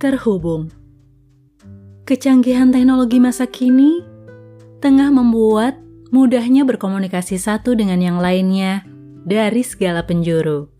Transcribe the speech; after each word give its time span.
terhubung. 0.00 0.72
Kecanggihan 2.08 2.72
teknologi 2.72 3.20
masa 3.20 3.44
kini 3.44 4.00
tengah 4.80 5.12
membuat 5.12 5.76
mudahnya 6.08 6.64
berkomunikasi 6.64 7.36
satu 7.36 7.76
dengan 7.76 8.00
yang 8.00 8.18
lainnya 8.18 8.82
dari 9.22 9.60
segala 9.60 10.02
penjuru. 10.02 10.72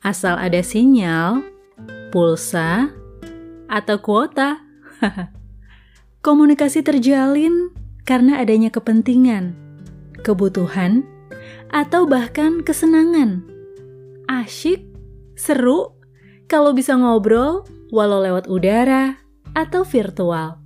Asal 0.00 0.40
ada 0.40 0.64
sinyal, 0.64 1.44
pulsa, 2.10 2.88
atau 3.68 3.96
kuota. 4.00 4.64
Komunikasi 6.26 6.82
terjalin 6.82 7.70
karena 8.02 8.42
adanya 8.42 8.72
kepentingan, 8.72 9.54
kebutuhan, 10.24 11.06
atau 11.70 12.08
bahkan 12.08 12.64
kesenangan. 12.64 13.46
Asyik, 14.26 14.82
seru, 15.38 15.95
kalau 16.46 16.70
bisa 16.74 16.94
ngobrol 16.94 17.66
walau 17.90 18.22
lewat 18.22 18.46
udara 18.46 19.18
atau 19.54 19.82
virtual. 19.82 20.58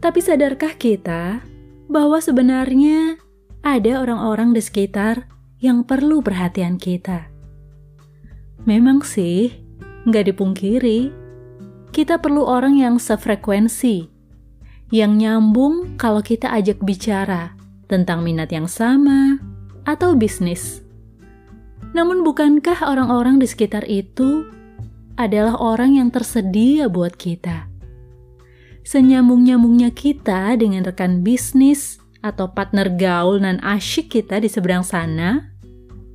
Tapi 0.00 0.20
sadarkah 0.22 0.74
kita 0.74 1.44
bahwa 1.90 2.18
sebenarnya 2.22 3.20
ada 3.60 4.00
orang-orang 4.00 4.56
di 4.56 4.62
sekitar 4.62 5.28
yang 5.60 5.84
perlu 5.84 6.24
perhatian 6.24 6.80
kita? 6.80 7.28
Memang 8.64 9.04
sih, 9.04 9.52
nggak 10.08 10.32
dipungkiri, 10.32 11.12
kita 11.90 12.22
perlu 12.22 12.46
orang 12.46 12.80
yang 12.80 12.96
sefrekuensi, 12.96 14.08
yang 14.90 15.20
nyambung 15.20 16.00
kalau 16.00 16.24
kita 16.24 16.48
ajak 16.54 16.80
bicara 16.80 17.54
tentang 17.90 18.22
minat 18.24 18.48
yang 18.54 18.70
sama 18.70 19.36
atau 19.84 20.16
bisnis. 20.16 20.82
Namun 21.90 22.22
bukankah 22.22 22.86
orang-orang 22.86 23.42
di 23.42 23.46
sekitar 23.50 23.82
itu 23.90 24.46
adalah 25.18 25.58
orang 25.58 25.98
yang 25.98 26.08
tersedia 26.08 26.86
buat 26.86 27.18
kita? 27.18 27.66
Senyambung-nyambungnya 28.86 29.92
kita 29.92 30.54
dengan 30.56 30.86
rekan 30.86 31.20
bisnis 31.20 32.00
atau 32.20 32.52
partner 32.52 32.88
gaul 32.94 33.40
dan 33.42 33.60
asyik 33.60 34.12
kita 34.12 34.40
di 34.40 34.48
seberang 34.48 34.84
sana, 34.86 35.50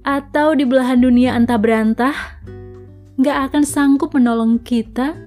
atau 0.06 0.54
di 0.54 0.64
belahan 0.64 1.02
dunia 1.02 1.34
entah 1.34 1.58
berantah, 1.58 2.16
nggak 3.18 3.38
akan 3.52 3.64
sanggup 3.66 4.14
menolong 4.14 4.62
kita 4.62 5.18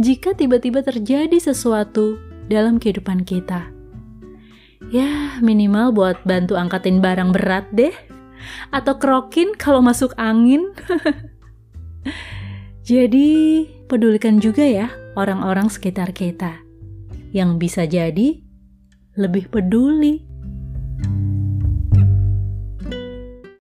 jika 0.00 0.32
tiba-tiba 0.32 0.80
terjadi 0.80 1.36
sesuatu 1.36 2.16
dalam 2.48 2.80
kehidupan 2.80 3.28
kita. 3.28 3.68
Ya, 4.90 5.38
minimal 5.40 5.94
buat 5.94 6.18
bantu 6.26 6.58
angkatin 6.58 7.00
barang 7.00 7.32
berat 7.32 7.68
deh. 7.72 7.94
Atau 8.74 8.96
kerokin 8.96 9.54
kalau 9.54 9.84
masuk 9.84 10.16
angin. 10.16 10.72
Jadi, 12.88 13.62
pedulikan 13.86 14.42
juga 14.42 14.66
ya 14.66 14.90
orang-orang 15.14 15.70
sekitar 15.70 16.10
kita. 16.16 16.58
Yang 17.32 17.50
bisa 17.62 17.82
jadi 17.88 18.44
lebih 19.16 19.48
peduli 19.48 20.31